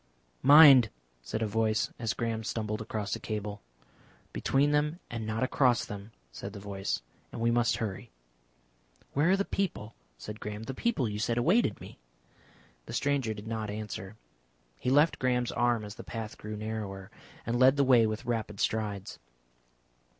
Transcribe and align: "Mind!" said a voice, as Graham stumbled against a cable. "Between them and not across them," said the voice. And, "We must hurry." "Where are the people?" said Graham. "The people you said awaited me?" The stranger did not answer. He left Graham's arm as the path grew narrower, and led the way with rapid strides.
"Mind!" 0.41 0.89
said 1.21 1.43
a 1.43 1.45
voice, 1.45 1.93
as 1.99 2.15
Graham 2.15 2.43
stumbled 2.43 2.81
against 2.81 3.15
a 3.15 3.19
cable. 3.19 3.61
"Between 4.33 4.71
them 4.71 4.99
and 5.11 5.27
not 5.27 5.43
across 5.43 5.85
them," 5.85 6.11
said 6.31 6.53
the 6.53 6.59
voice. 6.59 7.03
And, 7.31 7.39
"We 7.39 7.51
must 7.51 7.75
hurry." 7.77 8.09
"Where 9.13 9.29
are 9.29 9.37
the 9.37 9.45
people?" 9.45 9.93
said 10.17 10.39
Graham. 10.39 10.63
"The 10.63 10.73
people 10.73 11.07
you 11.07 11.19
said 11.19 11.37
awaited 11.37 11.79
me?" 11.79 11.99
The 12.87 12.93
stranger 12.93 13.35
did 13.35 13.45
not 13.45 13.69
answer. 13.69 14.15
He 14.75 14.89
left 14.89 15.19
Graham's 15.19 15.51
arm 15.51 15.85
as 15.85 15.93
the 15.93 16.03
path 16.03 16.35
grew 16.35 16.55
narrower, 16.57 17.11
and 17.45 17.59
led 17.59 17.75
the 17.77 17.83
way 17.83 18.07
with 18.07 18.25
rapid 18.25 18.59
strides. 18.59 19.19